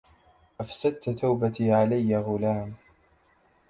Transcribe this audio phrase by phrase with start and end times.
[0.61, 2.73] أفسدت توبتي علي غلام